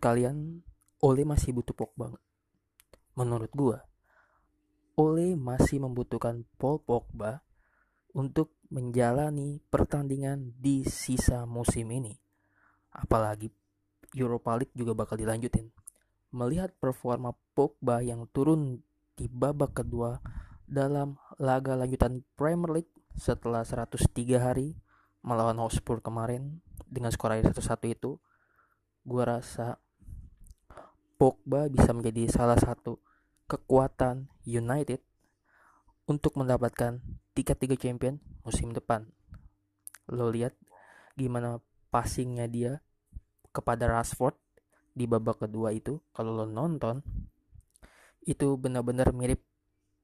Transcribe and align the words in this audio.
kalian 0.00 0.66
Ole 1.00 1.22
masih 1.24 1.56
butuh 1.56 1.72
Pogba? 1.72 2.12
Menurut 3.16 3.48
gua, 3.56 3.78
Ole 5.00 5.32
masih 5.32 5.80
membutuhkan 5.80 6.44
Paul 6.60 6.84
Pogba 6.84 7.40
untuk 8.12 8.52
menjalani 8.68 9.62
pertandingan 9.72 10.52
di 10.58 10.84
sisa 10.84 11.48
musim 11.48 11.88
ini. 11.88 12.12
Apalagi 12.92 13.48
Europa 14.12 14.58
League 14.58 14.74
juga 14.74 14.92
bakal 14.92 15.16
dilanjutin. 15.16 15.70
Melihat 16.34 16.74
performa 16.76 17.34
Pogba 17.56 18.02
yang 18.02 18.28
turun 18.30 18.82
di 19.16 19.26
babak 19.26 19.82
kedua 19.82 20.20
dalam 20.68 21.18
laga 21.40 21.74
lanjutan 21.74 22.22
Premier 22.38 22.82
League 22.82 22.94
setelah 23.18 23.66
103 23.66 24.06
hari 24.38 24.78
melawan 25.24 25.58
Hotspur 25.58 26.00
kemarin 26.00 26.62
dengan 26.86 27.10
skor 27.10 27.34
akhir 27.34 27.56
1-1 27.56 27.96
itu 27.96 28.20
gue 29.10 29.24
rasa 29.26 29.82
Pogba 31.18 31.66
bisa 31.66 31.90
menjadi 31.90 32.30
salah 32.30 32.56
satu 32.56 33.02
kekuatan 33.50 34.30
United 34.46 35.02
untuk 36.06 36.38
mendapatkan 36.38 37.02
tiket 37.34 37.58
tiga 37.58 37.76
champion 37.76 38.22
musim 38.46 38.70
depan. 38.70 39.10
Lo 40.08 40.30
lihat 40.30 40.54
gimana 41.18 41.58
passingnya 41.90 42.46
dia 42.46 42.78
kepada 43.50 43.90
Rashford 43.90 44.38
di 44.94 45.10
babak 45.10 45.42
kedua 45.42 45.74
itu 45.74 45.98
kalau 46.14 46.30
lo 46.30 46.46
nonton 46.46 47.02
itu 48.22 48.54
benar-benar 48.54 49.10
mirip 49.10 49.42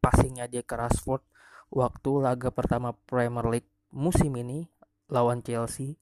passingnya 0.03 0.50
dia 0.50 0.66
ke 0.66 0.75
Rashford 0.75 1.22
waktu 1.70 2.11
laga 2.19 2.50
pertama 2.50 2.92
Premier 3.06 3.47
League 3.47 3.70
musim 3.94 4.34
ini 4.34 4.66
lawan 5.06 5.41
Chelsea 5.47 5.94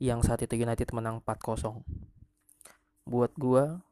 yang 0.00 0.24
saat 0.24 0.44
itu 0.44 0.56
United 0.56 0.92
menang 0.96 1.20
4-0. 1.24 2.09
Buat 3.10 3.34
gua 3.34 3.82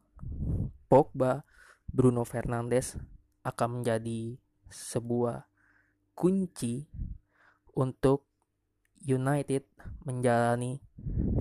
Pogba, 0.87 1.43
Bruno 1.91 2.23
Fernandes 2.23 2.95
akan 3.43 3.83
menjadi 3.83 4.39
sebuah 4.71 5.43
kunci 6.15 6.87
untuk 7.75 8.23
United 9.03 9.67
menjalani 10.07 10.79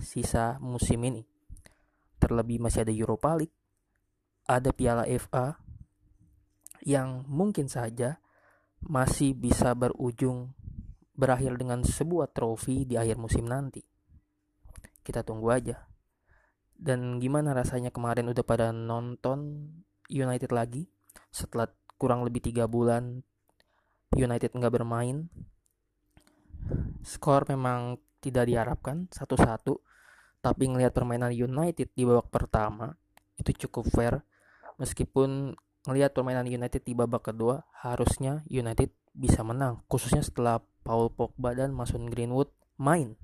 sisa 0.03 0.59
musim 0.59 1.07
ini. 1.07 1.23
Terlebih 2.19 2.59
masih 2.59 2.83
ada 2.83 2.91
Europa 2.91 3.39
League, 3.39 3.55
ada 4.47 4.75
Piala 4.75 5.07
FA 5.19 5.59
yang 6.83 7.27
mungkin 7.31 7.71
saja 7.71 8.19
masih 8.83 9.35
bisa 9.35 9.75
berujung 9.75 10.55
berakhir 11.19 11.59
dengan 11.59 11.83
sebuah 11.83 12.31
trofi 12.31 12.87
di 12.87 12.95
akhir 12.95 13.19
musim 13.19 13.47
nanti. 13.47 13.83
Kita 15.03 15.27
tunggu 15.27 15.51
aja. 15.51 15.88
Dan 16.79 17.19
gimana 17.19 17.51
rasanya 17.59 17.91
kemarin 17.91 18.31
udah 18.31 18.45
pada 18.47 18.71
nonton 18.71 19.67
United 20.07 20.55
lagi 20.55 20.87
setelah 21.35 21.67
kurang 21.99 22.23
lebih 22.23 22.39
tiga 22.39 22.71
bulan 22.71 23.27
United 24.15 24.55
nggak 24.55 24.73
bermain. 24.73 25.27
Skor 27.03 27.45
memang 27.51 27.99
tidak 28.23 28.47
diharapkan 28.47 29.11
satu-satu, 29.11 29.83
tapi 30.39 30.71
ngelihat 30.71 30.95
permainan 30.95 31.35
United 31.35 31.91
di 31.93 32.03
babak 32.07 32.31
pertama 32.31 32.95
itu 33.35 33.67
cukup 33.67 33.91
fair. 33.91 34.15
Meskipun 34.79 35.59
ngelihat 35.91 36.15
permainan 36.15 36.47
United 36.47 36.87
di 36.87 36.95
babak 36.95 37.35
kedua, 37.35 37.67
harusnya 37.83 38.47
United 38.47 38.95
bisa 39.11 39.43
menang, 39.43 39.83
khususnya 39.91 40.23
setelah 40.23 40.63
Paul 40.87 41.11
Pogba 41.11 41.59
dan 41.59 41.75
Mason 41.75 42.07
Greenwood 42.07 42.55
main 42.79 43.19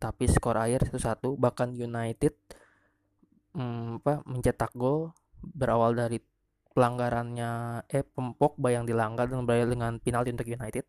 tapi 0.00 0.24
skor 0.26 0.56
akhir 0.56 0.88
1-1 0.88 1.36
bahkan 1.36 1.76
United 1.76 2.32
hmm, 3.52 4.00
apa 4.00 4.24
mencetak 4.24 4.72
gol 4.72 5.12
berawal 5.44 5.92
dari 5.92 6.16
pelanggarannya 6.70 7.84
eh 7.90 8.06
Pogba 8.06 8.70
yang 8.70 8.86
dilanggar 8.86 9.26
dan 9.26 9.44
berakhir 9.44 9.68
dengan 9.74 9.98
penalti 9.98 10.30
untuk 10.32 10.48
United. 10.48 10.86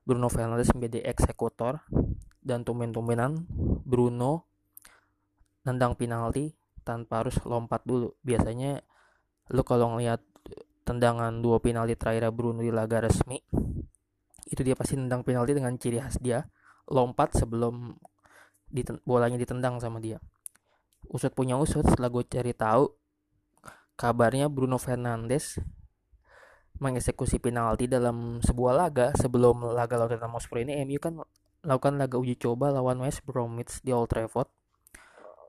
Bruno 0.00 0.26
Fernandes 0.32 0.72
menjadi 0.74 1.06
eksekutor 1.06 1.86
dan 2.42 2.66
tumben-tumbenan. 2.66 3.46
Bruno 3.86 4.48
nendang 5.62 5.94
penalti 5.94 6.50
tanpa 6.82 7.22
harus 7.22 7.36
lompat 7.46 7.84
dulu. 7.86 8.16
Biasanya 8.24 8.80
lu 9.54 9.62
kalau 9.62 9.94
ngeliat 9.94 10.18
tendangan 10.82 11.38
dua 11.38 11.62
penalti 11.62 11.94
terakhir 11.94 12.32
Bruno 12.34 12.64
di 12.64 12.72
laga 12.74 13.06
resmi 13.06 13.38
itu 14.50 14.66
dia 14.66 14.74
pasti 14.74 14.98
nendang 14.98 15.22
penalti 15.22 15.54
dengan 15.54 15.78
ciri 15.78 16.02
khas 16.02 16.18
dia 16.18 16.42
lompat 16.90 17.38
sebelum 17.38 17.94
diten 18.70 19.02
bolanya 19.02 19.36
ditendang 19.36 19.82
sama 19.82 19.98
dia. 19.98 20.22
Usut 21.10 21.34
punya 21.34 21.58
usut 21.58 21.82
setelah 21.84 22.08
gue 22.08 22.22
cari 22.26 22.54
tahu 22.54 22.90
kabarnya 23.98 24.48
Bruno 24.48 24.80
Fernandes 24.80 25.60
mengeksekusi 26.80 27.36
penalti 27.36 27.84
dalam 27.84 28.40
sebuah 28.40 28.72
laga 28.72 29.06
sebelum 29.12 29.76
laga 29.76 30.00
lawan 30.00 30.16
Tottenham 30.16 30.32
Hotspur 30.32 30.64
ini. 30.64 30.80
MU 30.88 30.96
kan 30.96 31.20
lakukan 31.60 32.00
laga 32.00 32.16
uji 32.16 32.40
coba 32.40 32.72
lawan 32.72 32.96
West 33.04 33.20
Bromwich 33.28 33.84
di 33.84 33.92
Old 33.92 34.08
Trafford. 34.08 34.48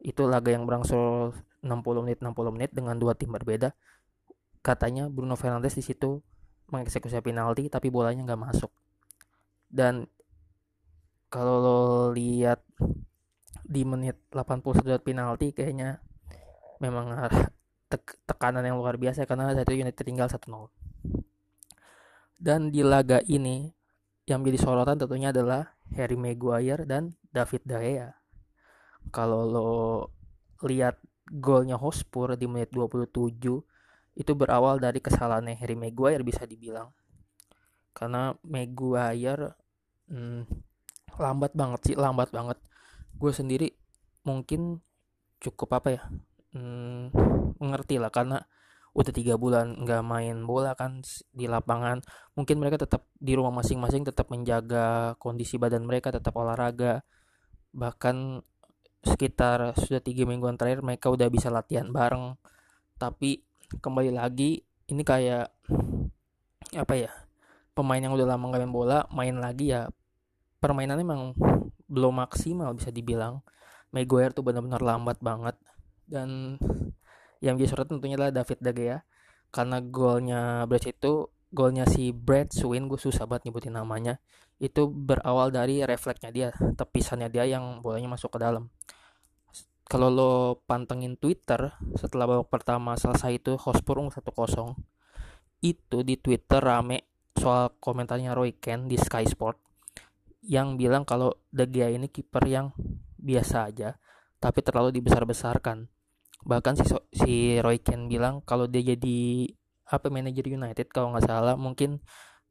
Itu 0.03 0.27
laga 0.27 0.51
yang 0.51 0.67
berangsur 0.67 1.31
60 1.63 2.03
menit 2.03 2.19
60 2.19 2.35
menit 2.51 2.71
dengan 2.75 2.99
dua 2.99 3.15
tim 3.15 3.31
berbeda. 3.31 3.71
Katanya 4.59 5.07
Bruno 5.07 5.39
Fernandes 5.39 5.79
di 5.79 5.83
situ 5.85 6.19
mengeksekusi 6.67 7.23
penalti 7.23 7.71
tapi 7.71 7.87
bolanya 7.87 8.27
nggak 8.27 8.41
masuk. 8.51 8.71
Dan 9.71 10.03
kalau 11.31 11.63
lo 11.63 11.79
lihat 12.11 12.59
di 13.71 13.87
menit 13.87 14.19
81 14.35 14.99
penalti 14.99 15.55
kayaknya 15.55 16.03
memang 16.83 17.15
tek 17.87 18.19
tekanan 18.27 18.67
yang 18.67 18.75
luar 18.75 18.99
biasa 18.99 19.23
karena 19.23 19.55
saat 19.55 19.63
itu 19.71 19.79
United 19.79 20.03
tinggal 20.03 20.27
1-0. 20.27 20.67
Dan 22.35 22.73
di 22.73 22.83
laga 22.83 23.23
ini 23.23 23.71
yang 24.27 24.43
menjadi 24.43 24.59
sorotan 24.67 24.99
tentunya 24.99 25.31
adalah 25.31 25.77
Harry 25.95 26.19
Maguire 26.19 26.83
dan 26.83 27.15
David 27.31 27.63
De 27.63 27.77
Gea. 27.79 28.09
Kalau 29.13 29.47
lo 29.47 29.71
lihat 30.67 30.99
golnya 31.31 31.79
Hotspur 31.79 32.35
di 32.35 32.49
menit 32.49 32.75
27 32.75 33.07
itu 34.19 34.31
berawal 34.35 34.83
dari 34.83 34.99
kesalahan 34.99 35.47
Harry 35.55 35.79
Maguire 35.79 36.27
bisa 36.27 36.43
dibilang. 36.43 36.91
Karena 37.95 38.35
Maguire 38.43 39.55
hmm, 40.11 40.43
lambat 41.19 41.51
banget 41.55 41.79
sih, 41.91 41.95
lambat 41.95 42.33
banget 42.33 42.57
gue 43.21 43.29
sendiri 43.29 43.69
mungkin 44.25 44.81
cukup 45.37 45.77
apa 45.77 45.89
ya 45.93 46.01
hmm, 46.57 47.13
mengerti 47.61 48.01
lah 48.01 48.09
karena 48.09 48.41
udah 48.91 49.13
tiga 49.15 49.39
bulan 49.39 49.79
nggak 49.87 50.03
main 50.03 50.43
bola 50.43 50.75
kan 50.75 50.99
di 51.31 51.47
lapangan. 51.47 52.03
Mungkin 52.35 52.59
mereka 52.59 52.83
tetap 52.83 53.07
di 53.15 53.39
rumah 53.39 53.63
masing-masing 53.63 54.03
tetap 54.03 54.27
menjaga 54.27 55.15
kondisi 55.15 55.55
badan 55.55 55.87
mereka 55.87 56.11
tetap 56.11 56.35
olahraga. 56.35 57.07
Bahkan 57.71 58.43
sekitar 59.01 59.73
sudah 59.79 60.03
tiga 60.03 60.27
mingguan 60.27 60.59
terakhir 60.59 60.83
mereka 60.83 61.07
udah 61.07 61.31
bisa 61.31 61.47
latihan 61.47 61.87
bareng. 61.87 62.35
Tapi 62.99 63.39
kembali 63.79 64.11
lagi 64.11 64.59
ini 64.91 65.03
kayak 65.07 65.47
apa 66.75 66.93
ya 66.99 67.11
pemain 67.71 68.03
yang 68.03 68.11
udah 68.11 68.27
lama 68.35 68.51
nggak 68.51 68.61
main 68.67 68.75
bola 68.75 68.99
main 69.15 69.35
lagi 69.39 69.71
ya 69.71 69.87
permainannya 70.59 71.07
memang 71.07 71.31
belum 71.91 72.23
maksimal 72.23 72.71
bisa 72.71 72.89
dibilang. 72.95 73.43
Maguire 73.91 74.31
tuh 74.31 74.47
benar-benar 74.47 74.79
lambat 74.79 75.19
banget. 75.19 75.59
Dan 76.07 76.55
yang 77.43 77.59
jadi 77.59 77.67
sorotan 77.67 77.99
tentunya 77.99 78.15
adalah 78.15 78.31
David 78.31 78.59
De 78.63 78.71
Gea. 78.71 78.97
Karena 79.51 79.83
golnya 79.83 80.63
Brad 80.63 80.87
itu 80.87 81.27
golnya 81.51 81.83
si 81.83 82.15
Brad 82.15 82.55
Swin 82.55 82.87
gue 82.87 82.95
susah 82.95 83.27
banget 83.27 83.51
nyebutin 83.51 83.75
namanya 83.75 84.23
itu 84.61 84.87
berawal 84.87 85.51
dari 85.51 85.83
refleksnya 85.83 86.31
dia 86.31 86.47
tepisannya 86.55 87.27
dia 87.27 87.43
yang 87.43 87.83
bolanya 87.83 88.13
masuk 88.13 88.37
ke 88.37 88.39
dalam. 88.39 88.71
Kalau 89.83 90.07
lo 90.07 90.63
pantengin 90.63 91.19
Twitter 91.19 91.75
setelah 91.99 92.23
babak 92.23 92.47
pertama 92.47 92.95
selesai 92.95 93.35
itu 93.35 93.59
Hotspur 93.59 93.99
1-0 93.99 94.23
itu 95.61 95.97
di 96.07 96.15
Twitter 96.15 96.63
rame 96.63 97.03
soal 97.35 97.75
komentarnya 97.81 98.31
Roy 98.31 98.55
Ken 98.55 98.87
di 98.87 98.95
Sky 98.95 99.27
Sport 99.27 99.70
yang 100.41 100.75
bilang 100.75 101.05
kalau 101.05 101.37
De 101.53 101.69
Gea 101.69 101.93
ini 101.93 102.09
kiper 102.09 102.43
yang 102.49 102.73
biasa 103.21 103.69
aja 103.69 103.95
tapi 104.41 104.65
terlalu 104.65 104.89
dibesar-besarkan. 104.97 105.85
Bahkan 106.41 106.73
si 106.81 106.85
si 107.13 107.33
Roy 107.61 107.77
Keane 107.77 108.09
bilang 108.09 108.41
kalau 108.41 108.65
dia 108.65 108.81
jadi 108.81 109.45
apa 109.85 110.09
manajer 110.09 110.49
United 110.49 110.89
kalau 110.89 111.13
nggak 111.13 111.29
salah 111.29 111.53
mungkin 111.53 112.01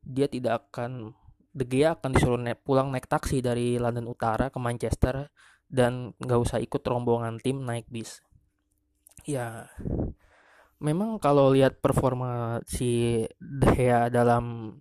dia 0.06 0.30
tidak 0.30 0.70
akan 0.70 1.18
De 1.50 1.66
Gea 1.66 1.98
akan 1.98 2.14
disuruh 2.14 2.38
naik, 2.38 2.62
pulang 2.62 2.94
naik 2.94 3.10
taksi 3.10 3.42
dari 3.42 3.74
London 3.74 4.06
Utara 4.06 4.54
ke 4.54 4.62
Manchester 4.62 5.26
dan 5.66 6.14
nggak 6.22 6.38
usah 6.38 6.62
ikut 6.62 6.78
rombongan 6.86 7.42
tim 7.42 7.66
naik 7.66 7.90
bis. 7.90 8.22
Ya 9.26 9.66
memang 10.78 11.18
kalau 11.18 11.50
lihat 11.50 11.82
performa 11.82 12.62
si 12.70 13.26
De 13.42 13.66
Gea 13.74 14.06
dalam 14.14 14.78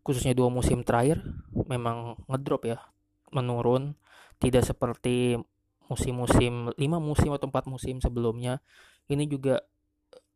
khususnya 0.00 0.32
dua 0.32 0.48
musim 0.48 0.82
terakhir 0.86 1.20
memang 1.52 2.20
ngedrop 2.26 2.62
ya 2.66 2.78
menurun. 3.34 3.94
Tidak 4.40 4.64
seperti 4.64 5.36
musim-musim 5.90 6.72
lima 6.80 6.96
musim 7.02 7.34
atau 7.34 7.50
empat 7.50 7.68
musim 7.68 8.00
sebelumnya. 8.00 8.64
Ini 9.10 9.28
juga 9.28 9.60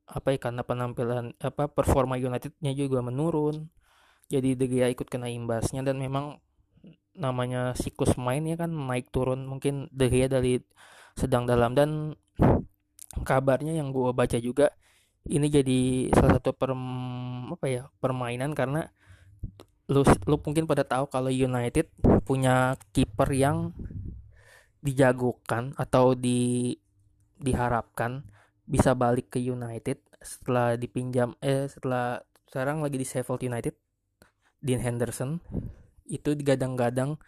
apa 0.04 0.36
ya 0.36 0.38
karena 0.38 0.60
penampilan 0.60 1.32
apa 1.40 1.72
performa 1.72 2.20
Unitednya 2.20 2.72
juga 2.76 3.00
menurun. 3.00 3.72
Jadi 4.28 4.56
De 4.56 4.66
Gea 4.68 4.88
ikut 4.92 5.08
kena 5.08 5.28
imbasnya 5.28 5.84
dan 5.84 6.00
memang 6.00 6.40
namanya 7.14 7.72
siklus 7.78 8.18
main 8.20 8.44
ya 8.44 8.56
kan 8.60 8.68
naik 8.72 9.08
turun. 9.08 9.48
Mungkin 9.48 9.88
De 9.88 10.06
Gea 10.12 10.28
dari 10.28 10.60
sedang 11.16 11.48
dalam. 11.48 11.72
Dan 11.72 12.12
kabarnya 13.24 13.72
yang 13.78 13.94
gue 13.94 14.10
baca 14.10 14.36
juga 14.42 14.74
ini 15.24 15.48
jadi 15.48 16.12
salah 16.12 16.36
satu 16.36 16.52
per 16.52 16.76
apa 17.54 17.66
ya 17.70 17.88
permainan 18.02 18.52
karena 18.52 18.90
lu 19.90 20.00
lu 20.24 20.36
mungkin 20.40 20.64
pada 20.64 20.84
tahu 20.84 21.08
kalau 21.12 21.28
United 21.28 21.92
punya 22.24 22.76
kiper 22.96 23.28
yang 23.36 23.76
dijagokan 24.80 25.76
atau 25.76 26.16
di 26.16 26.72
diharapkan 27.36 28.24
bisa 28.64 28.96
balik 28.96 29.36
ke 29.36 29.38
United 29.40 30.00
setelah 30.24 30.80
dipinjam 30.80 31.36
eh 31.44 31.68
setelah 31.68 32.24
sekarang 32.48 32.80
lagi 32.80 32.96
di 32.96 33.04
Sheffield 33.04 33.44
United 33.44 33.76
Dean 34.64 34.80
Henderson 34.80 35.36
itu 36.08 36.32
digadang-gadang 36.32 37.20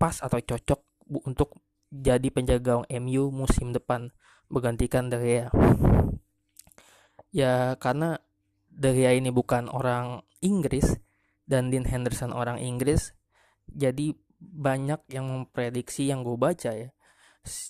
pas 0.00 0.20
atau 0.20 0.40
cocok 0.40 0.80
untuk 1.24 1.60
jadi 1.88 2.28
penjaga 2.28 2.82
gawang 2.82 2.86
MU 3.00 3.30
musim 3.30 3.70
depan 3.70 4.10
menggantikan 4.50 5.08
De 5.08 5.16
Gea. 5.16 5.48
Ya 7.32 7.78
karena 7.78 8.20
De 8.74 8.90
Gea 8.90 9.14
ini 9.14 9.30
bukan 9.30 9.70
orang 9.70 10.26
Inggris 10.42 10.98
dan 11.46 11.70
Dean 11.70 11.86
Henderson 11.86 12.34
orang 12.34 12.58
Inggris, 12.58 13.14
jadi 13.70 14.18
banyak 14.40 15.06
yang 15.14 15.30
memprediksi 15.30 16.10
yang 16.10 16.26
gue 16.26 16.34
baca 16.34 16.74
ya. 16.74 16.90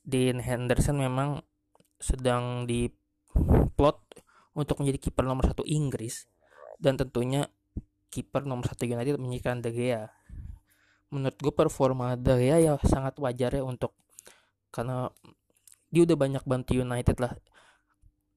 Dean 0.07 0.41
Henderson 0.41 0.97
memang 0.97 1.45
sedang 1.99 2.65
di 2.65 2.89
plot 3.75 4.01
untuk 4.55 4.81
menjadi 4.81 5.11
kiper 5.11 5.27
nomor 5.27 5.51
satu 5.51 5.67
Inggris 5.67 6.31
dan 6.79 6.95
tentunya 6.95 7.51
kiper 8.11 8.47
nomor 8.47 8.71
satu 8.71 8.87
United 8.87 9.19
menyiapkan 9.19 9.61
De 9.61 9.75
Gea. 9.75 10.07
Menurut 11.11 11.39
gue 11.39 11.55
performa 11.55 12.15
De 12.15 12.35
Gea 12.39 12.63
ya 12.63 12.73
sangat 12.87 13.19
wajar 13.19 13.51
ya 13.51 13.67
untuk 13.67 13.99
karena 14.71 15.11
dia 15.91 16.03
udah 16.07 16.19
banyak 16.19 16.45
bantu 16.47 16.79
United 16.79 17.19
lah. 17.19 17.35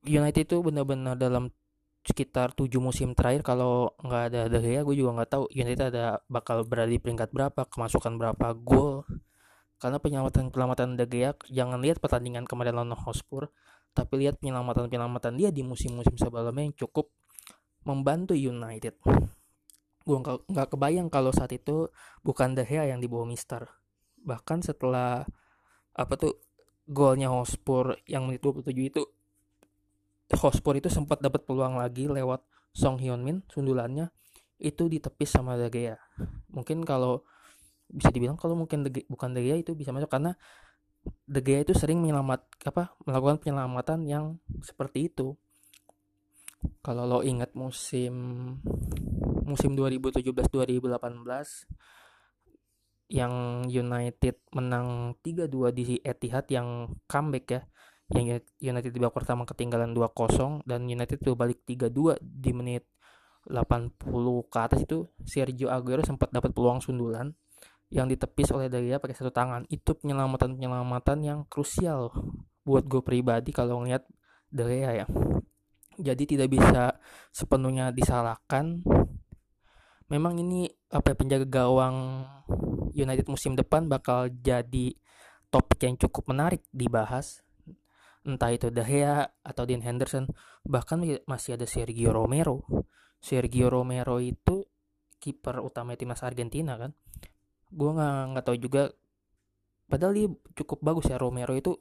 United 0.06 0.46
itu 0.46 0.58
benar-benar 0.62 1.18
dalam 1.18 1.50
sekitar 2.08 2.56
7 2.56 2.72
musim 2.80 3.12
terakhir 3.12 3.44
kalau 3.44 3.92
nggak 4.00 4.24
ada 4.32 4.42
De 4.48 4.64
Gea 4.64 4.88
gue 4.88 4.96
juga 4.96 5.20
nggak 5.20 5.30
tahu 5.30 5.44
United 5.52 5.92
ada 5.92 6.24
bakal 6.32 6.64
berada 6.64 6.88
di 6.88 7.04
peringkat 7.04 7.36
berapa 7.36 7.68
kemasukan 7.68 8.16
berapa 8.16 8.48
gol. 8.56 9.04
Karena 9.78 10.00
penyelamatan-penyelamatan 10.02 10.96
De 10.96 11.06
Gea 11.06 11.36
jangan 11.52 11.84
lihat 11.84 12.00
pertandingan 12.00 12.48
kemarin 12.48 12.80
lawan 12.80 12.96
Hotspur 12.96 13.52
tapi 13.92 14.24
lihat 14.24 14.40
penyelamatan-penyelamatan 14.40 15.36
dia 15.36 15.50
di 15.52 15.66
musim-musim 15.66 16.16
sebelumnya 16.16 16.70
yang 16.70 16.78
cukup 16.78 17.12
membantu 17.84 18.38
United. 18.38 18.96
Gue 20.08 20.18
nggak 20.24 20.68
kebayang 20.72 21.12
kalau 21.12 21.36
saat 21.36 21.52
itu 21.52 21.92
bukan 22.24 22.56
De 22.56 22.64
Gea 22.64 22.88
yang 22.88 23.04
dibawa 23.04 23.28
Mister. 23.28 23.68
Bahkan 24.24 24.64
setelah 24.64 25.28
apa 25.98 26.14
tuh 26.16 26.40
golnya 26.88 27.28
Hotspur 27.28 28.00
yang 28.08 28.32
menit 28.32 28.40
27 28.40 28.72
itu 28.72 29.04
Hotspur 30.36 30.76
itu 30.76 30.92
sempat 30.92 31.24
dapat 31.24 31.48
peluang 31.48 31.80
lagi 31.80 32.12
lewat 32.12 32.44
Song 32.76 33.00
Hyun 33.00 33.24
Min 33.24 33.38
sundulannya 33.48 34.12
itu 34.60 34.90
ditepis 34.90 35.38
sama 35.38 35.56
De 35.56 35.72
Gea 35.72 35.96
mungkin 36.52 36.84
kalau 36.84 37.24
bisa 37.88 38.12
dibilang 38.12 38.36
kalau 38.36 38.60
mungkin 38.60 38.84
De 38.84 38.92
bukan 39.08 39.32
De 39.32 39.42
Gea 39.44 39.56
itu 39.56 39.72
bisa 39.72 39.96
masuk 39.96 40.12
karena 40.12 40.36
De 41.24 41.40
Gea 41.40 41.64
itu 41.64 41.72
sering 41.72 42.04
menyelamat 42.04 42.44
apa 42.68 42.92
melakukan 43.08 43.40
penyelamatan 43.40 44.04
yang 44.08 44.26
seperti 44.60 45.08
itu. 45.08 45.40
Kalau 46.84 47.08
lo 47.08 47.20
ingat 47.24 47.56
musim 47.56 48.14
musim 49.48 49.72
2017-2018 49.80 50.84
yang 53.08 53.64
United 53.72 54.36
menang 54.52 55.16
3-2 55.24 55.72
di 55.72 55.96
Etihad 56.04 56.52
yang 56.52 56.92
comeback 57.08 57.46
ya. 57.48 57.62
Yang 58.08 58.48
United 58.64 58.92
di 58.96 59.00
babak 59.04 59.24
pertama 59.24 59.44
ketinggalan 59.44 59.92
2-0 59.92 60.64
dan 60.64 60.88
United 60.88 61.20
tuh 61.20 61.36
balik 61.36 61.68
3-2 61.68 62.24
di 62.24 62.52
menit 62.56 62.88
80 63.48 64.00
ke 64.52 64.58
atas 64.60 64.80
itu 64.84 65.08
Sergio 65.24 65.72
Aguero 65.72 66.04
sempat 66.04 66.32
dapat 66.32 66.52
peluang 66.52 66.84
sundulan 66.84 67.32
yang 67.88 68.12
ditepis 68.12 68.52
oleh 68.52 68.68
Gea 68.68 69.00
pakai 69.00 69.16
satu 69.16 69.32
tangan. 69.32 69.64
Itu 69.72 69.96
penyelamatan 69.96 70.60
penyelamatan 70.60 71.18
yang 71.24 71.40
krusial 71.48 72.12
buat 72.68 72.84
gue 72.84 73.00
pribadi 73.00 73.56
kalau 73.56 73.84
ngeliat 73.84 74.04
Gea 74.52 75.04
ya. 75.04 75.06
Jadi 75.98 76.24
tidak 76.38 76.52
bisa 76.52 77.00
sepenuhnya 77.32 77.96
disalahkan. 77.96 78.84
Memang 80.08 80.40
ini 80.40 80.72
apa 80.88 81.12
ya, 81.12 81.16
penjaga 81.20 81.48
gawang 81.48 82.24
United 82.96 83.28
musim 83.28 83.60
depan 83.60 83.92
bakal 83.92 84.32
jadi 84.32 84.96
topik 85.52 85.84
yang 85.84 85.96
cukup 86.00 86.32
menarik 86.32 86.64
dibahas 86.72 87.44
entah 88.28 88.52
itu 88.52 88.68
De 88.68 88.84
Gea 88.84 89.24
atau 89.24 89.64
Dean 89.64 89.80
Henderson. 89.80 90.28
Bahkan 90.68 91.24
masih 91.24 91.56
ada 91.56 91.64
Sergio 91.64 92.12
Romero. 92.12 92.68
Sergio 93.24 93.72
Romero 93.72 94.20
itu 94.20 94.68
kiper 95.18 95.64
utama 95.64 95.96
timnas 95.96 96.22
Argentina 96.22 96.76
kan? 96.76 96.92
Gue 97.72 97.96
nggak 97.96 98.36
nggak 98.36 98.46
tahu 98.46 98.58
juga. 98.60 98.92
Padahal 99.88 100.14
dia 100.14 100.28
cukup 100.60 100.84
bagus 100.84 101.08
ya 101.08 101.16
Romero 101.16 101.56
itu. 101.56 101.80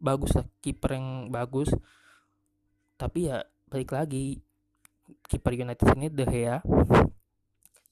Bagus 0.00 0.32
lah 0.32 0.48
kiper 0.64 0.96
yang 0.96 1.28
bagus. 1.28 1.68
Tapi 2.96 3.28
ya 3.28 3.44
balik 3.68 3.92
lagi 3.92 4.40
kiper 5.28 5.52
United 5.52 5.86
ini 6.00 6.08
De 6.08 6.24
Gea. 6.24 6.64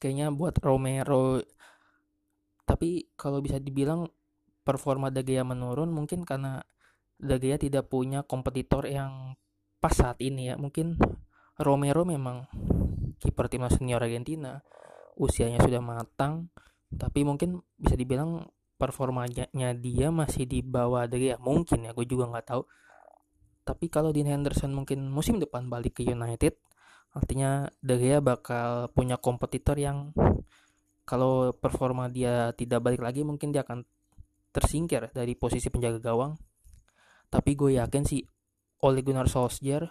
Kayaknya 0.00 0.32
buat 0.32 0.56
Romero. 0.64 1.44
Tapi 2.64 3.12
kalau 3.14 3.44
bisa 3.44 3.60
dibilang 3.60 4.08
performa 4.66 5.12
De 5.12 5.22
Gea 5.22 5.46
menurun 5.46 5.92
mungkin 5.92 6.26
karena 6.26 6.64
De 7.16 7.56
tidak 7.56 7.88
punya 7.88 8.20
kompetitor 8.22 8.84
yang 8.84 9.36
pas 9.80 9.96
saat 9.96 10.20
ini 10.20 10.52
ya. 10.52 10.54
Mungkin 10.60 11.00
Romero 11.56 12.04
memang 12.04 12.44
kiper 13.20 13.48
timnas 13.48 13.80
senior 13.80 14.04
Argentina. 14.04 14.60
Usianya 15.16 15.64
sudah 15.64 15.80
matang 15.80 16.52
tapi 16.92 17.26
mungkin 17.26 17.64
bisa 17.80 17.98
dibilang 17.98 18.46
performanya 18.76 19.48
dia 19.80 20.12
masih 20.12 20.44
di 20.44 20.60
bawah 20.60 21.08
De 21.08 21.34
mungkin 21.40 21.88
ya 21.88 21.96
gue 21.96 22.06
juga 22.06 22.28
nggak 22.28 22.46
tahu. 22.46 22.62
Tapi 23.66 23.90
kalau 23.90 24.14
Dean 24.14 24.30
Henderson 24.30 24.70
mungkin 24.70 25.08
musim 25.10 25.40
depan 25.42 25.66
balik 25.66 25.98
ke 25.98 26.02
United 26.06 26.60
artinya 27.16 27.64
De 27.80 27.96
bakal 28.20 28.92
punya 28.92 29.16
kompetitor 29.16 29.80
yang 29.80 30.12
kalau 31.08 31.56
performa 31.56 32.12
dia 32.12 32.52
tidak 32.52 32.84
balik 32.84 33.00
lagi 33.00 33.24
mungkin 33.24 33.56
dia 33.56 33.64
akan 33.64 33.86
tersingkir 34.52 35.08
dari 35.16 35.32
posisi 35.32 35.72
penjaga 35.72 36.12
gawang 36.12 36.36
tapi 37.28 37.58
gue 37.58 37.78
yakin 37.78 38.04
sih 38.06 38.22
Ole 38.84 39.02
Gunnar 39.02 39.26
Solskjaer 39.26 39.90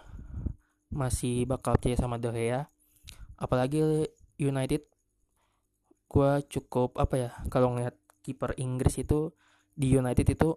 masih 0.94 1.44
bakal 1.50 1.76
percaya 1.76 2.00
sama 2.00 2.22
De 2.22 2.32
Gea. 2.32 2.72
Apalagi 3.36 4.08
United 4.40 4.88
gue 6.08 6.32
cukup 6.48 6.96
apa 6.96 7.16
ya 7.20 7.30
kalau 7.52 7.76
ngeliat 7.76 7.98
kiper 8.24 8.56
Inggris 8.56 9.04
itu 9.04 9.36
di 9.76 9.92
United 9.92 10.28
itu 10.32 10.56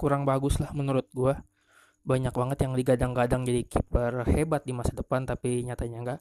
kurang 0.00 0.26
bagus 0.26 0.58
lah 0.58 0.74
menurut 0.74 1.06
gue 1.14 1.34
banyak 2.06 2.34
banget 2.34 2.58
yang 2.66 2.74
digadang-gadang 2.74 3.42
jadi 3.46 3.66
kiper 3.66 4.26
hebat 4.30 4.62
di 4.62 4.74
masa 4.74 4.94
depan 4.94 5.26
tapi 5.26 5.62
nyatanya 5.66 5.98
enggak 6.02 6.20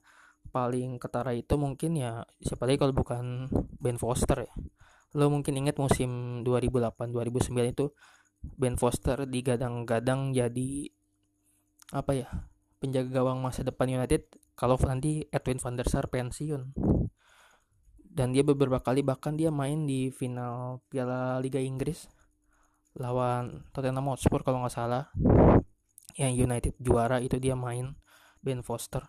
paling 0.50 0.98
ketara 1.02 1.34
itu 1.34 1.58
mungkin 1.58 1.98
ya 1.98 2.26
siapa 2.42 2.66
lagi 2.66 2.78
kalau 2.82 2.94
bukan 2.94 3.50
Ben 3.82 3.98
Foster 3.98 4.46
ya. 4.46 4.54
Lo 5.18 5.30
mungkin 5.32 5.58
inget 5.58 5.78
musim 5.78 6.42
2008 6.42 7.10
2009 7.10 7.74
itu 7.74 7.86
Ben 8.54 8.78
Foster 8.78 9.26
digadang-gadang 9.26 10.32
jadi 10.38 10.94
apa 11.94 12.12
ya 12.14 12.28
penjaga 12.78 13.22
gawang 13.22 13.42
masa 13.42 13.66
depan 13.66 13.90
United 13.90 14.30
kalau 14.56 14.80
nanti 14.88 15.28
Edwin 15.34 15.60
van 15.60 15.76
der 15.76 15.90
Sar 15.92 16.08
pensiun. 16.08 16.72
Dan 18.16 18.32
dia 18.32 18.48
beberapa 18.48 18.80
kali 18.80 19.04
bahkan 19.04 19.36
dia 19.36 19.52
main 19.52 19.84
di 19.84 20.08
final 20.08 20.80
Piala 20.88 21.44
Liga 21.44 21.60
Inggris 21.60 22.08
lawan 22.96 23.68
Tottenham 23.76 24.08
Hotspur 24.08 24.40
kalau 24.48 24.64
nggak 24.64 24.72
salah. 24.72 25.12
Yang 26.16 26.48
United 26.48 26.74
juara 26.80 27.20
itu 27.20 27.36
dia 27.44 27.60
main 27.60 28.00
Ben 28.40 28.64
Foster. 28.64 29.04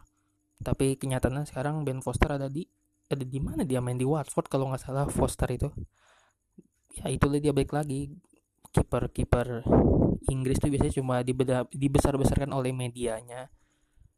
Tapi 0.58 0.98
kenyataannya 0.98 1.46
sekarang 1.46 1.86
Ben 1.86 2.02
Foster 2.02 2.34
ada 2.34 2.50
di 2.50 2.66
ada 3.06 3.22
di 3.22 3.38
mana 3.38 3.62
dia? 3.62 3.78
Main 3.78 3.94
di 3.94 4.02
Watford 4.02 4.50
kalau 4.50 4.74
nggak 4.74 4.82
salah 4.82 5.06
Foster 5.06 5.46
itu. 5.54 5.70
Ya 6.98 7.06
itu 7.06 7.30
dia 7.38 7.54
balik 7.54 7.70
lagi 7.70 8.10
kiper 8.76 9.08
kiper 9.08 9.64
Inggris 10.28 10.60
tuh 10.60 10.68
biasanya 10.68 10.94
cuma 11.00 11.24
dibesar 11.70 12.18
besarkan 12.18 12.52
oleh 12.52 12.74
medianya. 12.74 13.48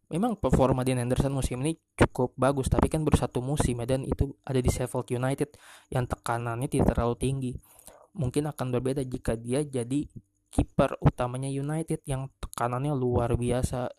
Memang 0.09 0.41
performa 0.41 0.81
Dean 0.89 0.97
Henderson 0.97 1.29
musim 1.29 1.61
ini 1.61 1.77
cukup 1.93 2.33
bagus 2.33 2.73
tapi 2.73 2.89
kan 2.89 3.05
baru 3.05 3.29
satu 3.29 3.45
musim 3.45 3.77
ya 3.85 3.87
dan 3.87 4.09
itu 4.09 4.33
ada 4.41 4.57
di 4.57 4.71
Sheffield 4.73 5.05
United 5.13 5.53
yang 5.93 6.09
tekanannya 6.09 6.65
tidak 6.65 6.97
terlalu 6.97 7.17
tinggi. 7.21 7.53
Mungkin 8.17 8.49
akan 8.49 8.67
berbeda 8.73 9.05
jika 9.05 9.37
dia 9.37 9.61
jadi 9.61 10.09
kiper 10.49 10.97
utamanya 11.05 11.53
United 11.53 12.01
yang 12.09 12.33
tekanannya 12.41 12.97
luar 12.97 13.37
biasa. 13.37 13.93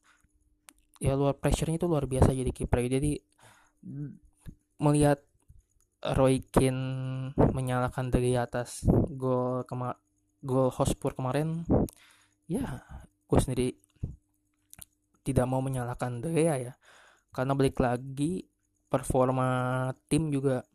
Ya 0.99 1.13
luar 1.13 1.37
pressure-nya 1.37 1.77
itu 1.77 1.87
luar 1.87 2.09
biasa 2.09 2.33
jadi 2.33 2.49
kiper. 2.49 2.89
Jadi 2.89 3.21
melihat 4.81 5.21
Roy 5.99 6.41
Keane 6.41 7.37
menyalakan 7.37 8.09
dari 8.09 8.33
atas 8.33 8.81
gol 9.13 9.61
gol 10.39 10.71
Hotspur 10.71 11.15
kemarin 11.15 11.67
ya 12.49 12.81
gue 13.29 13.39
sendiri 13.39 13.67
tidak 15.29 15.45
mau 15.45 15.61
menyalahkan 15.61 16.25
De 16.25 16.33
ya. 16.33 16.73
Karena 17.29 17.53
balik 17.53 17.77
lagi 17.77 18.41
performa 18.89 19.89
tim 20.09 20.33
juga 20.33 20.65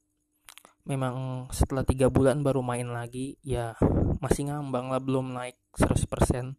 memang 0.87 1.49
setelah 1.51 1.83
tiga 1.83 2.07
bulan 2.13 2.45
baru 2.47 2.63
main 2.63 2.87
lagi 2.87 3.35
ya 3.43 3.75
masih 4.23 4.53
ngambang 4.53 4.93
lah 4.93 5.03
belum 5.03 5.35
naik 5.35 5.59
100% 5.75 6.55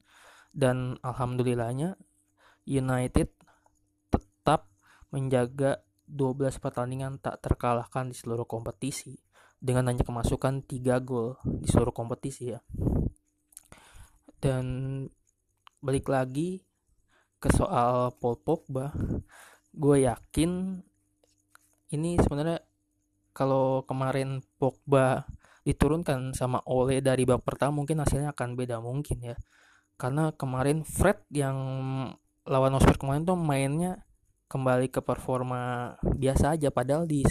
dan 0.52 1.00
alhamdulillahnya 1.00 1.96
United 2.68 3.32
tetap 4.10 4.68
menjaga 5.14 5.86
12 6.10 6.58
pertandingan 6.58 7.22
tak 7.22 7.40
terkalahkan 7.40 8.10
di 8.12 8.18
seluruh 8.18 8.50
kompetisi 8.50 9.16
dengan 9.66 9.90
hanya 9.90 10.06
kemasukan 10.06 10.62
3 10.70 11.02
gol 11.02 11.42
di 11.42 11.66
seluruh 11.66 11.90
kompetisi 11.90 12.54
ya. 12.54 12.62
Dan 14.38 14.66
balik 15.82 16.06
lagi 16.06 16.62
ke 17.42 17.50
soal 17.50 18.14
Paul 18.22 18.38
Pogba 18.46 18.94
gue 19.76 20.08
yakin 20.08 20.82
ini 21.94 22.18
sebenarnya 22.22 22.62
kalau 23.36 23.84
kemarin 23.84 24.46
Pogba 24.62 25.26
diturunkan 25.66 26.38
sama 26.38 26.62
Ole 26.70 27.02
dari 27.02 27.26
babak 27.26 27.44
pertama 27.44 27.82
mungkin 27.82 28.00
hasilnya 28.00 28.38
akan 28.38 28.54
beda 28.54 28.78
mungkin 28.80 29.34
ya. 29.34 29.36
Karena 29.98 30.30
kemarin 30.32 30.86
Fred 30.86 31.26
yang 31.34 31.58
lawan 32.46 32.78
Osper 32.78 33.02
kemarin 33.02 33.26
tuh 33.26 33.36
mainnya 33.36 34.06
kembali 34.46 34.94
ke 34.94 35.02
performa 35.02 35.94
biasa 36.02 36.58
aja. 36.58 36.70
Padahal 36.70 37.10
di 37.10 37.26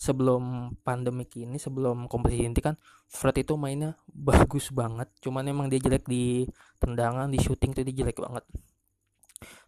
sebelum 0.00 0.74
pandemi 0.80 1.28
ini 1.36 1.60
sebelum 1.60 2.08
kompetisi 2.08 2.48
ini 2.48 2.62
kan 2.62 2.78
Fred 3.10 3.36
itu 3.42 3.54
mainnya 3.58 3.98
bagus 4.28 4.70
banget. 4.72 5.10
Cuman 5.20 5.46
emang 5.50 5.66
dia 5.68 5.82
jelek 5.82 6.06
di 6.06 6.46
tendangan 6.78 7.28
di 7.28 7.38
shooting 7.42 7.74
tuh 7.74 7.82
dia 7.84 8.04
jelek 8.04 8.18
banget. 8.22 8.44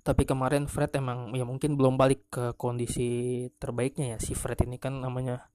Tapi 0.02 0.22
kemarin 0.26 0.66
Fred 0.66 0.90
emang 0.98 1.30
ya 1.36 1.46
mungkin 1.46 1.78
belum 1.78 1.94
balik 1.94 2.28
ke 2.32 2.44
kondisi 2.58 3.46
terbaiknya 3.58 4.16
ya. 4.16 4.18
Si 4.18 4.34
Fred 4.34 4.58
ini 4.66 4.78
kan 4.78 4.98
namanya 4.98 5.46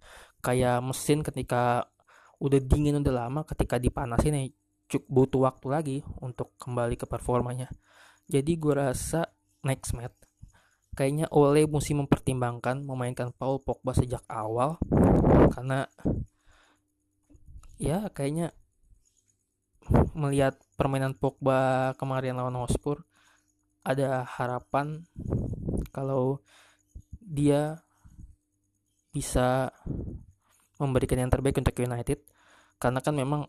kayak 0.43 0.83
mesin 0.83 1.25
ketika 1.25 1.87
udah 2.37 2.61
dingin 2.61 3.01
udah 3.01 3.25
lama 3.25 3.41
ketika 3.49 3.81
dipanasin 3.81 4.37
ya 4.37 4.43
cukup 4.87 5.09
butuh 5.09 5.41
waktu 5.51 5.67
lagi 5.67 5.97
untuk 6.21 6.53
kembali 6.61 6.95
ke 6.95 7.09
performanya. 7.09 7.67
Jadi 8.27 8.55
gue 8.59 8.73
rasa 8.75 9.27
next 9.63 9.95
match 9.95 10.26
kayaknya 10.97 11.29
Ole 11.29 11.69
mesti 11.69 11.93
mempertimbangkan 11.93 12.81
memainkan 12.81 13.29
Paul 13.29 13.61
Pogba 13.61 13.93
sejak 13.93 14.25
awal. 14.25 14.81
Karena 15.53 15.85
ya 17.77 18.09
kayaknya 18.09 18.49
melihat 20.17 20.57
permainan 20.73 21.13
Pogba 21.13 21.93
kemarin 22.01 22.35
lawan 22.35 22.57
Hotspur 22.57 23.05
ada 23.85 24.25
harapan 24.25 25.05
kalau 25.93 26.41
dia 27.21 27.85
bisa 29.13 29.69
memberikan 30.81 31.21
yang 31.21 31.29
terbaik 31.29 31.61
untuk 31.61 31.77
United. 31.77 32.25
Karena 32.81 32.99
kan 33.05 33.13
memang 33.13 33.45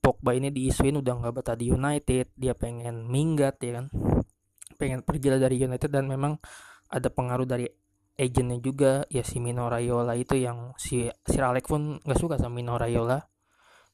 Pogba 0.00 0.32
ini 0.32 0.48
diisuin 0.48 0.96
udah 0.96 1.20
nggak 1.20 1.34
betah 1.36 1.56
di 1.58 1.68
United 1.68 2.32
dia 2.38 2.54
pengen 2.54 3.10
minggat 3.10 3.58
ya 3.58 3.82
kan 3.82 3.86
pengen 4.76 5.00
pergi 5.02 5.32
dari 5.34 5.56
United 5.58 5.90
dan 5.90 6.06
memang 6.06 6.38
ada 6.92 7.08
pengaruh 7.10 7.48
dari 7.48 7.66
agentnya 8.16 8.56
juga 8.62 9.04
ya 9.12 9.20
si 9.20 9.36
Mino 9.42 9.68
Raiola 9.68 10.16
itu 10.16 10.40
yang 10.40 10.72
si 10.80 11.04
Sir 11.24 11.44
Alex 11.44 11.68
pun 11.68 12.00
nggak 12.00 12.20
suka 12.20 12.36
sama 12.40 12.60
Mino 12.60 12.80
Raiola. 12.80 13.20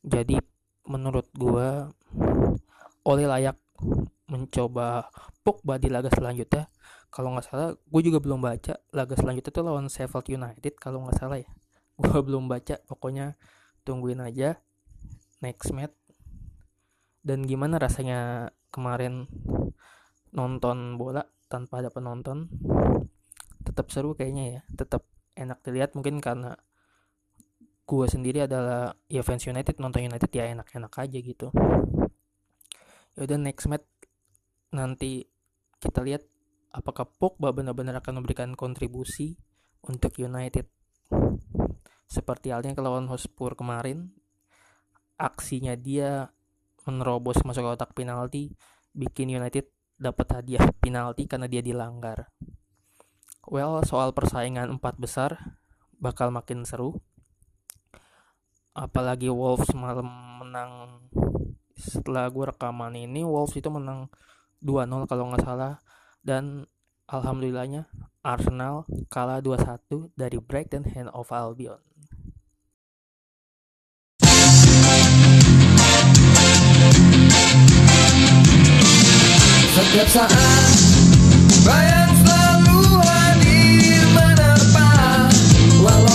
Jadi 0.02 0.38
menurut 0.86 1.30
gua 1.34 1.90
oleh 3.02 3.26
layak 3.26 3.58
mencoba 4.30 5.10
Pogba 5.42 5.76
di 5.76 5.90
laga 5.90 6.08
selanjutnya. 6.14 6.70
Kalau 7.12 7.34
nggak 7.36 7.44
salah 7.44 7.76
gue 7.76 8.00
juga 8.00 8.24
belum 8.24 8.40
baca 8.40 8.72
laga 8.96 9.12
selanjutnya 9.18 9.52
itu 9.52 9.60
lawan 9.60 9.86
Sheffield 9.92 10.32
United 10.32 10.74
kalau 10.80 11.04
nggak 11.04 11.18
salah 11.18 11.36
ya. 11.36 11.50
Gue 12.00 12.24
belum 12.24 12.48
baca 12.48 12.80
pokoknya 12.88 13.36
tungguin 13.84 14.24
aja 14.24 14.56
next 15.44 15.76
match. 15.76 15.92
Dan 17.20 17.44
gimana 17.44 17.76
rasanya 17.76 18.50
kemarin 18.72 19.28
nonton 20.32 20.96
bola 20.96 21.24
tanpa 21.48 21.84
ada 21.84 21.92
penonton 21.92 22.48
tetap 23.62 23.92
seru 23.92 24.16
kayaknya 24.16 24.44
ya 24.58 24.60
tetap 24.74 25.06
enak 25.38 25.62
dilihat. 25.64 25.94
Mungkin 25.96 26.18
karena 26.18 26.56
gue 27.82 28.06
sendiri 28.08 28.44
adalah 28.46 28.94
ya 29.06 29.20
fans 29.20 29.44
United 29.46 29.78
nonton 29.78 30.06
United 30.06 30.30
ya 30.32 30.48
enak-enak 30.50 30.92
aja 30.92 31.18
gitu. 31.18 31.48
Yaudah 33.16 33.38
next 33.38 33.68
match 33.68 33.86
nanti 34.72 35.28
kita 35.76 36.00
lihat 36.00 36.24
apakah 36.72 37.04
Pogba 37.04 37.52
benar-benar 37.52 38.00
akan 38.00 38.24
memberikan 38.24 38.56
kontribusi 38.56 39.36
untuk 39.84 40.16
United. 40.16 40.64
Seperti 42.08 42.52
halnya 42.52 42.76
lawan 42.80 43.08
Hotspur 43.08 43.56
kemarin 43.56 44.12
aksinya 45.20 45.76
dia 45.76 46.32
menerobos 46.88 47.44
masuk 47.46 47.62
ke 47.62 47.70
kotak 47.76 47.92
penalti 47.94 48.56
bikin 48.90 49.30
United 49.30 49.70
dapat 50.00 50.40
hadiah 50.40 50.68
penalti 50.80 51.28
karena 51.28 51.46
dia 51.49 51.64
dilanggar. 51.64 52.30
Well, 53.49 53.82
soal 53.82 54.14
persaingan 54.14 54.78
empat 54.78 54.96
besar 54.96 55.58
bakal 55.99 56.30
makin 56.30 56.62
seru. 56.66 57.02
Apalagi 58.72 59.28
Wolves 59.28 59.68
malam 59.76 60.08
menang 60.40 61.04
setelah 61.76 62.30
gue 62.32 62.49
rekaman 62.49 62.96
ini 62.96 63.26
Wolves 63.26 63.58
itu 63.58 63.68
menang 63.68 64.08
2-0 64.64 65.11
kalau 65.11 65.28
nggak 65.28 65.44
salah 65.44 65.82
dan 66.22 66.64
alhamdulillahnya 67.11 67.90
Arsenal 68.22 68.87
kalah 69.11 69.42
2-1 69.42 70.14
dari 70.16 70.38
Brighton 70.38 70.87
Hand 70.88 71.11
of 71.12 71.28
Albion. 71.34 71.91
Setiap 79.72 80.04
saat 80.04 80.68
Bayang 81.64 82.12
selalu 82.20 83.00
hadir 83.08 84.04
menerpa 84.12 84.92
Walau 85.80 86.12